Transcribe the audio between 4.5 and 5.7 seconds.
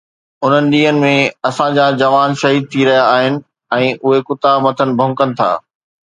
مٿن ڀونڪن ٿا